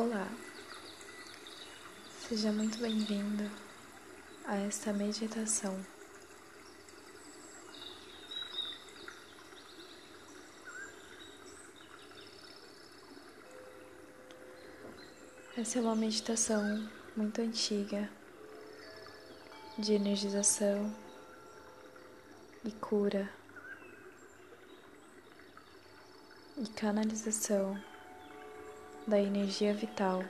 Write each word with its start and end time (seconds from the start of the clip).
Olá, 0.00 0.28
seja 2.28 2.52
muito 2.52 2.78
bem-vindo 2.78 3.50
a 4.44 4.54
esta 4.54 4.92
meditação. 4.92 5.84
Essa 15.56 15.80
é 15.80 15.82
uma 15.82 15.96
meditação 15.96 16.88
muito 17.16 17.40
antiga 17.40 18.08
de 19.76 19.94
energização 19.94 20.94
e 22.64 22.70
cura 22.70 23.28
e 26.56 26.68
canalização 26.68 27.76
da 29.08 29.18
energia 29.18 29.72
vital 29.72 30.22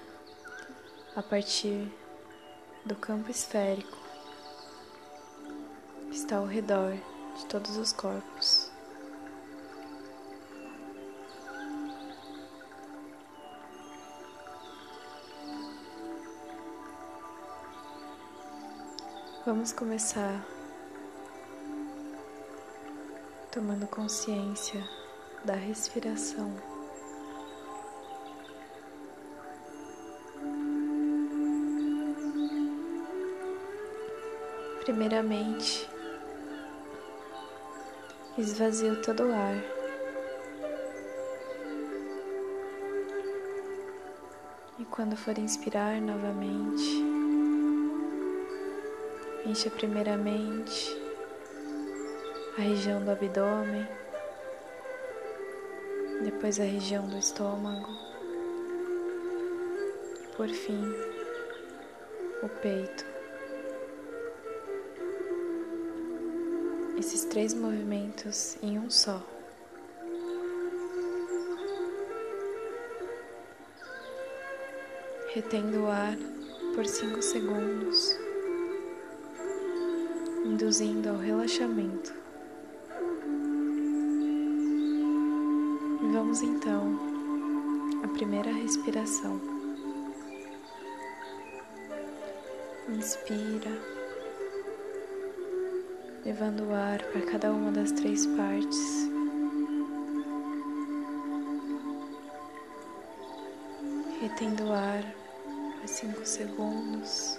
a 1.16 1.20
partir 1.20 1.92
do 2.84 2.94
campo 2.94 3.28
esférico 3.28 3.98
que 6.08 6.16
está 6.16 6.36
ao 6.36 6.46
redor 6.46 6.92
de 7.36 7.46
todos 7.46 7.76
os 7.76 7.92
corpos. 7.92 8.70
Vamos 19.44 19.72
começar 19.72 20.46
tomando 23.50 23.88
consciência 23.88 24.88
da 25.44 25.54
respiração. 25.54 26.67
Primeiramente, 34.88 35.86
esvazio 38.38 39.02
todo 39.02 39.24
o 39.24 39.32
ar. 39.34 39.62
E 44.78 44.84
quando 44.86 45.14
for 45.14 45.36
inspirar 45.38 46.00
novamente, 46.00 47.04
encha 49.44 49.68
primeiramente 49.68 50.98
a 52.56 52.62
região 52.62 53.04
do 53.04 53.10
abdômen, 53.10 53.86
depois 56.24 56.58
a 56.58 56.64
região 56.64 57.06
do 57.06 57.18
estômago 57.18 57.90
e 60.22 60.34
por 60.34 60.48
fim 60.48 60.82
o 62.42 62.48
peito. 62.62 63.17
Esses 66.98 67.24
três 67.26 67.54
movimentos 67.54 68.56
em 68.60 68.76
um 68.76 68.90
só. 68.90 69.22
Retendo 75.32 75.84
o 75.84 75.86
ar 75.86 76.16
por 76.74 76.84
cinco 76.84 77.22
segundos 77.22 78.18
induzindo 80.44 81.10
ao 81.10 81.18
relaxamento. 81.18 82.12
Vamos 86.12 86.42
então 86.42 86.98
à 88.02 88.08
primeira 88.08 88.50
respiração. 88.50 89.40
Inspira, 92.88 93.97
levando 96.28 96.68
o 96.68 96.74
ar 96.74 97.02
para 97.04 97.22
cada 97.22 97.50
uma 97.50 97.72
das 97.72 97.90
três 97.90 98.26
partes. 98.26 99.08
Retendo 104.20 104.64
o 104.64 104.72
ar 104.74 105.02
por 105.80 105.88
cinco 105.88 106.26
segundos. 106.26 107.37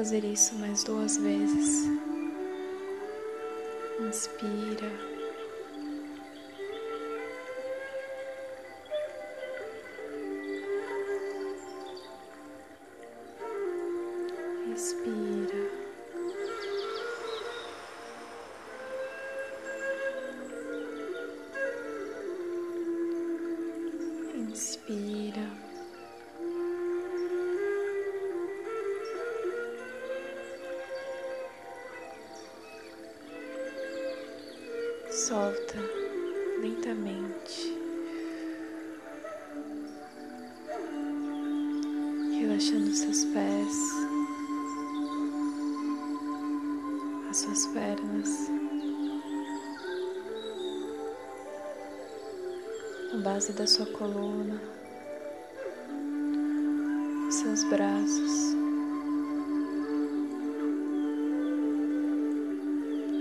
Fazer 0.00 0.24
isso 0.24 0.54
mais 0.54 0.82
duas 0.82 1.18
vezes. 1.18 1.86
Inspira. 4.00 5.19
A 53.12 53.16
base 53.16 53.52
da 53.52 53.66
sua 53.66 53.86
coluna, 53.86 54.60
seus 57.28 57.64
braços. 57.64 58.54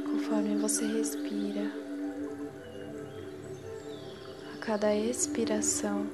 Conforme 0.06 0.58
você 0.58 0.86
respira, 0.86 1.72
cada 4.60 4.94
expiração, 4.94 6.06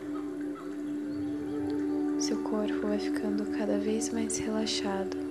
seu 2.19 2.41
corpo 2.43 2.87
vai 2.87 2.99
ficando 2.99 3.45
cada 3.57 3.77
vez 3.77 4.09
mais 4.09 4.37
relaxado. 4.37 5.24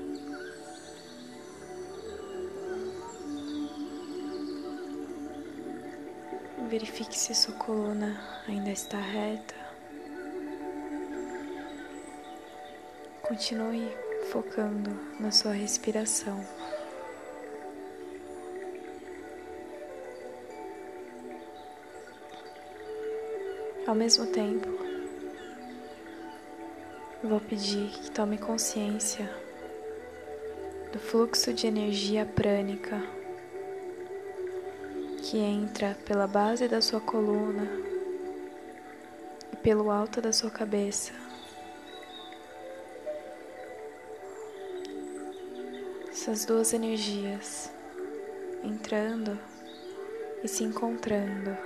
Verifique 6.74 7.16
se 7.16 7.32
sua 7.36 7.54
coluna 7.54 8.20
ainda 8.48 8.68
está 8.68 8.98
reta. 8.98 9.54
Continue 13.22 13.96
focando 14.32 14.90
na 15.20 15.30
sua 15.30 15.52
respiração. 15.52 16.44
Ao 23.86 23.94
mesmo 23.94 24.26
tempo, 24.26 24.66
vou 27.22 27.38
pedir 27.38 27.88
que 27.90 28.10
tome 28.10 28.36
consciência 28.36 29.30
do 30.92 30.98
fluxo 30.98 31.54
de 31.54 31.68
energia 31.68 32.26
prânica 32.26 33.13
que 35.24 35.38
entra 35.38 35.96
pela 36.04 36.26
base 36.26 36.68
da 36.68 36.82
sua 36.82 37.00
coluna 37.00 37.66
e 39.50 39.56
pelo 39.56 39.90
alto 39.90 40.20
da 40.20 40.34
sua 40.34 40.50
cabeça. 40.50 41.12
Essas 46.10 46.44
duas 46.44 46.74
energias 46.74 47.72
entrando 48.62 49.38
e 50.42 50.48
se 50.48 50.62
encontrando. 50.62 51.56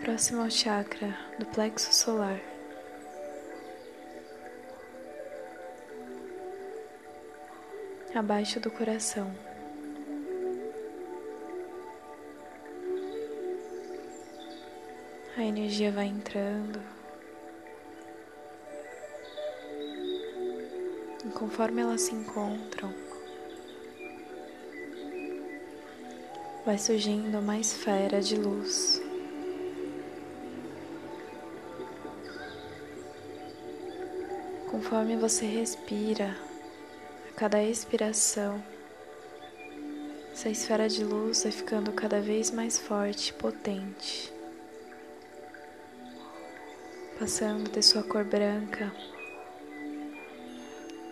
próximo 0.00 0.42
ao 0.42 0.50
chakra 0.50 1.14
do 1.38 1.46
plexo 1.46 1.94
solar. 1.94 2.40
Abaixo 8.14 8.58
do 8.58 8.70
coração. 8.70 9.49
A 15.40 15.44
energia 15.44 15.90
vai 15.90 16.06
entrando. 16.06 16.80
E 21.24 21.28
conforme 21.30 21.80
elas 21.80 22.02
se 22.02 22.14
encontram, 22.14 22.94
vai 26.64 26.76
surgindo 26.78 27.38
uma 27.38 27.58
esfera 27.58 28.20
de 28.20 28.36
luz. 28.36 29.00
Conforme 34.70 35.16
você 35.16 35.46
respira, 35.46 36.36
a 37.30 37.32
cada 37.34 37.62
expiração, 37.62 38.62
essa 40.32 40.48
esfera 40.48 40.88
de 40.88 41.02
luz 41.02 41.42
vai 41.42 41.52
ficando 41.52 41.92
cada 41.92 42.20
vez 42.20 42.50
mais 42.50 42.78
forte 42.78 43.30
e 43.30 43.32
potente, 43.32 44.32
passando 47.20 47.70
de 47.70 47.82
sua 47.82 48.02
cor 48.02 48.24
branca 48.24 48.90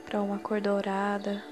para 0.07 0.23
uma 0.23 0.39
cor 0.39 0.59
dourada. 0.59 1.45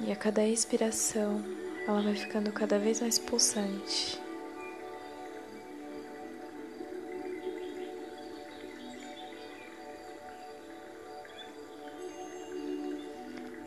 E 0.00 0.12
a 0.12 0.16
cada 0.16 0.46
expiração, 0.46 1.42
ela 1.88 2.02
vai 2.02 2.14
ficando 2.14 2.52
cada 2.52 2.78
vez 2.78 3.00
mais 3.00 3.18
pulsante. 3.18 4.20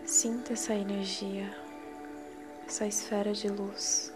Sinta 0.06 0.54
essa 0.54 0.75
energia, 0.75 1.50
essa 2.68 2.86
esfera 2.86 3.33
de 3.33 3.50
luz. 3.50 4.16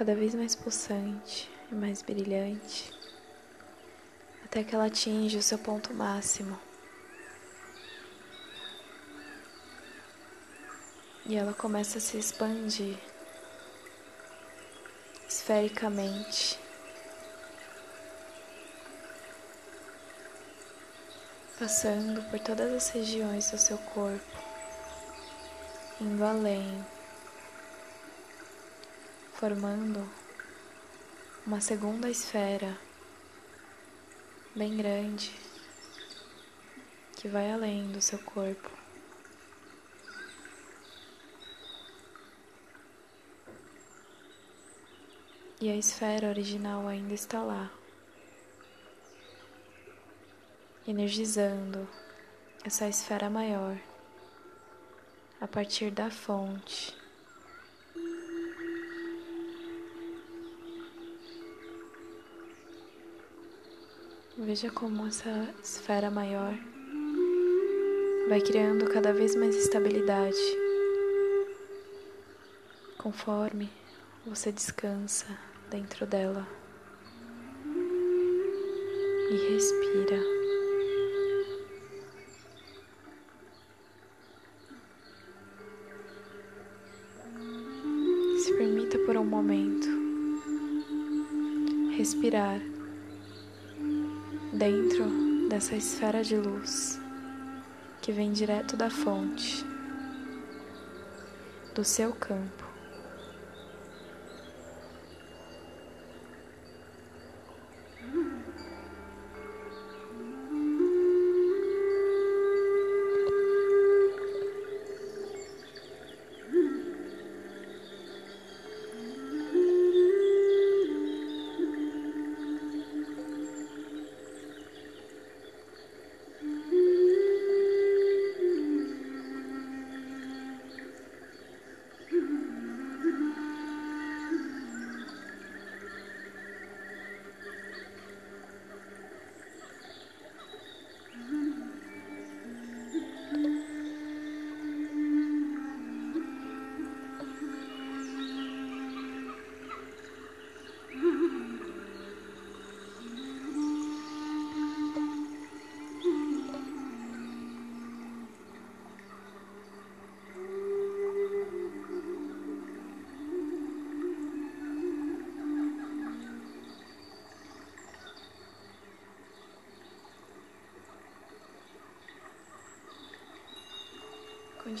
Cada 0.00 0.14
vez 0.14 0.34
mais 0.34 0.54
pulsante 0.54 1.50
e 1.70 1.74
mais 1.74 2.00
brilhante, 2.00 2.90
até 4.42 4.64
que 4.64 4.74
ela 4.74 4.86
atinge 4.86 5.36
o 5.36 5.42
seu 5.42 5.58
ponto 5.58 5.92
máximo. 5.92 6.58
e 11.26 11.36
ela 11.36 11.52
começa 11.52 11.98
a 11.98 12.00
se 12.00 12.16
expandir 12.16 12.96
esfericamente. 15.28 16.58
Passando 21.58 22.22
por 22.30 22.40
todas 22.40 22.72
as 22.72 22.88
regiões 22.88 23.50
do 23.50 23.58
seu 23.58 23.76
corpo, 23.76 24.38
indo 26.00 26.24
além, 26.24 26.86
formando 29.40 30.06
uma 31.46 31.62
segunda 31.62 32.10
esfera 32.10 32.76
bem 34.54 34.76
grande 34.76 35.34
que 37.16 37.26
vai 37.26 37.50
além 37.50 37.90
do 37.90 38.02
seu 38.02 38.18
corpo. 38.18 38.70
e 45.58 45.70
a 45.70 45.76
esfera 45.76 46.28
original 46.28 46.86
ainda 46.88 47.12
está 47.12 47.42
lá, 47.42 47.70
energizando 50.88 51.86
essa 52.64 52.88
esfera 52.88 53.28
maior 53.28 53.78
a 55.38 55.46
partir 55.46 55.90
da 55.90 56.10
fonte. 56.10 56.99
Veja 64.42 64.70
como 64.70 65.06
essa 65.06 65.54
esfera 65.62 66.10
maior 66.10 66.54
vai 68.26 68.40
criando 68.40 68.90
cada 68.90 69.12
vez 69.12 69.36
mais 69.36 69.54
estabilidade 69.54 70.34
conforme 72.96 73.70
você 74.24 74.50
descansa 74.50 75.26
dentro 75.70 76.06
dela 76.06 76.48
e 79.30 79.52
respira. 79.52 80.22
Se 88.42 88.54
permita 88.54 88.98
por 89.00 89.18
um 89.18 89.24
momento 89.24 89.86
respirar 91.94 92.58
dentro 94.52 95.48
dessa 95.48 95.76
esfera 95.76 96.22
de 96.22 96.36
luz 96.36 97.00
que 98.00 98.12
vem 98.12 98.32
direto 98.32 98.76
da 98.76 98.90
fonte 98.90 99.64
do 101.74 101.84
seu 101.84 102.12
campo. 102.12 102.69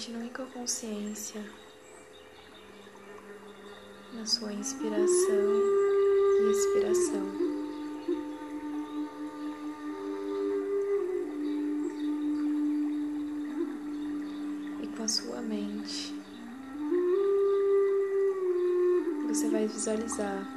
Continue 0.00 0.30
com 0.30 0.44
a 0.44 0.46
consciência 0.46 1.44
na 4.14 4.24
sua 4.24 4.50
inspiração 4.50 5.52
e 6.40 6.50
expiração. 6.50 7.26
E 14.82 14.86
com 14.96 15.02
a 15.02 15.08
sua 15.08 15.42
mente, 15.42 16.14
você 19.28 19.50
vai 19.50 19.66
visualizar 19.66 20.48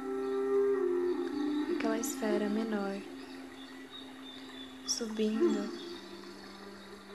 aquela 1.76 1.98
esfera 1.98 2.48
menor 2.48 2.98
subindo 4.86 5.70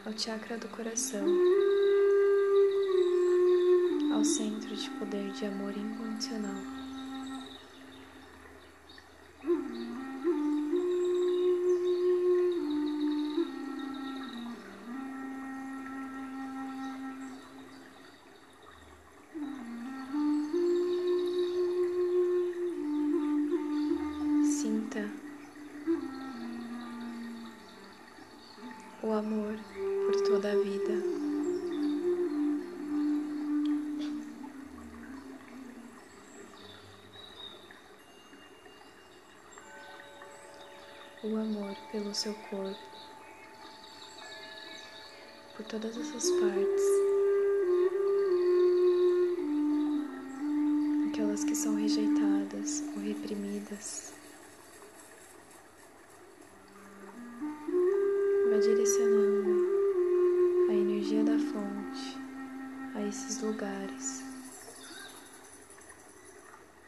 ao 0.05 0.15
chakra 0.15 0.59
do 0.59 0.67
coração 0.67 1.25
ao 4.11 4.23
centro 4.23 4.75
de 4.75 4.89
poder 4.91 5.31
de 5.31 5.45
amor 5.45 5.73
incondicional. 5.77 6.55
Sinta 24.43 25.09
o 29.03 29.11
amor 29.11 29.55
por 30.05 30.21
toda 30.23 30.51
a 30.51 30.55
vida. 30.55 31.18
Pelo 42.09 42.15
seu 42.15 42.33
corpo, 42.49 42.79
por 45.55 45.63
todas 45.67 45.95
as 45.95 46.07
suas 46.07 46.31
partes, 46.39 46.83
aquelas 51.07 51.43
que 51.43 51.53
são 51.53 51.75
rejeitadas 51.75 52.81
ou 52.95 53.03
reprimidas. 53.03 54.13
Vai 58.49 58.59
direcionando 58.59 59.67
a 60.69 60.73
energia 60.73 61.23
da 61.23 61.37
fonte 61.37 62.17
a 62.95 63.07
esses 63.07 63.39
lugares 63.39 64.23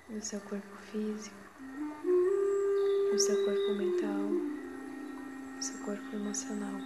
do 0.10 0.20
seu 0.20 0.40
corpo 0.40 0.78
físico, 0.92 1.36
do 3.12 3.20
seu 3.20 3.46
corpo 3.46 3.76
mental, 3.76 4.61
seu 5.62 5.78
corpo 5.86 6.16
emocional. 6.16 6.82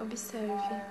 Observe. 0.00 0.82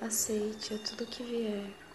Aceite 0.00 0.74
a 0.74 0.78
tudo 0.78 1.06
que 1.06 1.22
vier. 1.24 1.89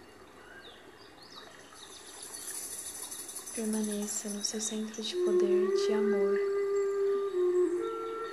Permaneça 3.56 4.28
no 4.28 4.44
seu 4.44 4.60
centro 4.60 5.00
de 5.00 5.16
poder 5.16 5.74
de 5.74 5.94
amor 5.94 6.38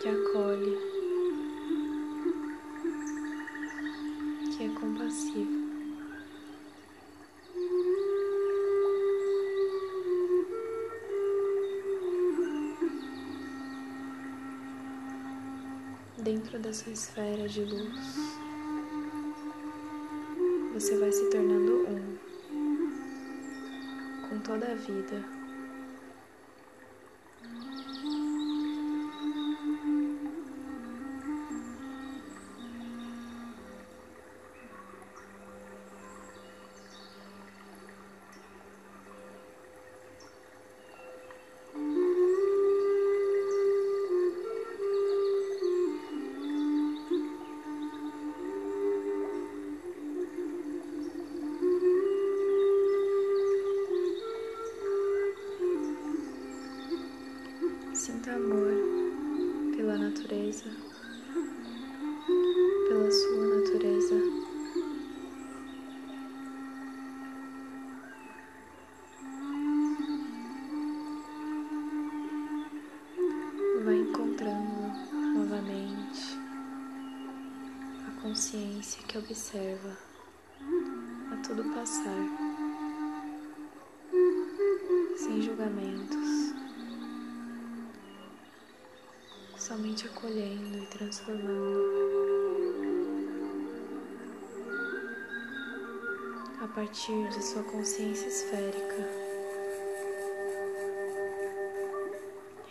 que 0.01 0.09
acolhe, 0.09 0.77
que 4.51 4.65
é 4.65 4.69
compassivo. 4.77 5.63
dentro 16.17 16.59
da 16.59 16.73
sua 16.73 16.91
esfera 16.91 17.47
de 17.47 17.63
luz, 17.63 18.15
você 20.73 20.97
vai 20.97 21.11
se 21.13 21.29
tornando 21.29 21.85
um 21.87 22.32
toda 24.43 24.71
a 24.71 24.75
vida. 24.75 25.42
Sinta 58.03 58.33
amor 58.33 58.73
pela 59.77 59.97
natureza, 59.97 60.65
pela 62.89 63.09
sua 63.09 63.47
natureza. 63.55 64.42
A 96.63 96.67
partir 96.69 97.27
de 97.27 97.43
sua 97.43 97.61
consciência 97.63 98.25
esférica, 98.25 99.09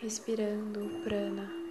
respirando 0.01 0.87
o 0.87 1.03
prana. 1.03 1.62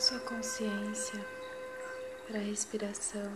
Sua 0.00 0.18
consciência 0.20 1.22
para 2.26 2.38
a 2.38 2.42
respiração. 2.42 3.30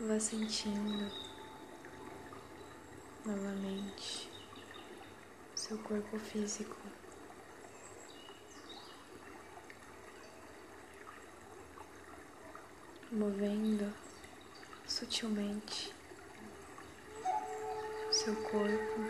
Vá 0.00 0.18
sentindo 0.18 1.08
novamente 3.24 4.28
seu 5.54 5.78
corpo 5.78 6.18
físico. 6.18 6.76
Movendo 13.14 13.94
sutilmente 14.88 15.94
seu 18.10 18.34
corpo. 18.34 19.00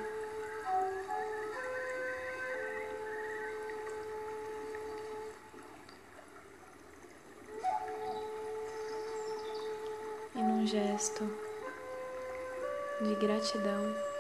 E 10.35 10.39
num 10.39 10.67
gesto 10.67 11.25
de 13.01 13.15
gratidão. 13.15 14.14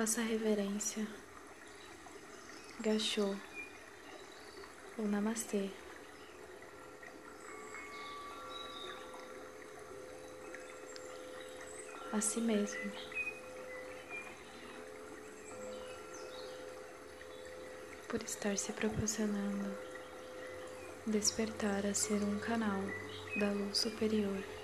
Faça 0.00 0.22
reverência, 0.22 1.06
gachô 2.80 3.36
ou 4.96 5.06
namastê. 5.06 5.68
A 12.14 12.18
si 12.22 12.40
mesmo. 12.40 12.90
Por 18.08 18.22
estar 18.22 18.56
se 18.56 18.72
proporcionando 18.72 19.76
despertar 21.06 21.84
a 21.84 21.92
ser 21.92 22.22
um 22.22 22.38
canal 22.38 22.80
da 23.38 23.50
luz 23.50 23.76
superior. 23.76 24.59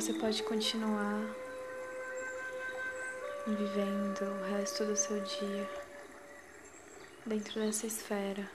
Você 0.00 0.14
pode 0.14 0.42
continuar 0.44 1.22
vivendo 3.46 4.22
o 4.22 4.56
resto 4.56 4.86
do 4.86 4.96
seu 4.96 5.20
dia 5.20 5.68
dentro 7.26 7.60
dessa 7.60 7.86
esfera, 7.86 8.48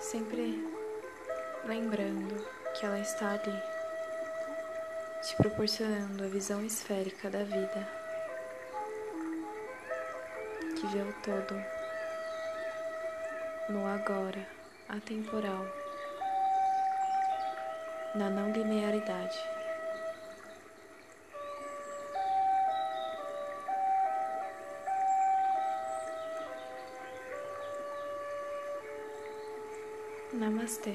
sempre 0.00 0.66
lembrando 1.66 2.34
que 2.72 2.86
ela 2.86 2.98
está 2.98 3.32
ali, 3.32 3.62
te 5.20 5.36
proporcionando 5.36 6.24
a 6.24 6.28
visão 6.28 6.64
esférica 6.64 7.28
da 7.28 7.44
vida, 7.44 7.86
que 10.80 10.86
vê 10.86 11.02
o 11.02 11.12
todo 11.22 11.62
no 13.68 13.86
agora, 13.86 14.48
atemporal, 14.88 15.66
na 18.14 18.30
não 18.30 18.50
linearidade. 18.50 19.53
Namastê. 30.64 30.94